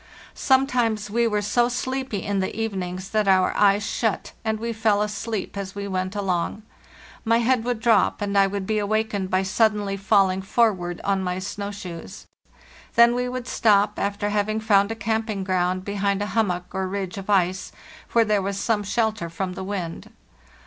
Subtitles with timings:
[0.33, 5.03] Sometimes we were so sleepy in the evenings that our eyes shut and we fell
[5.03, 6.63] asleep as we went along.
[7.23, 11.37] My head would drop, and I would be awakened by suddenly falling forward on my
[11.37, 12.25] snow shoes.
[12.95, 17.19] Then we would stop, after having found a camping ground behind a hummock or ridge
[17.19, 17.71] of ice,
[18.13, 20.11] where there was some shelter from the wind.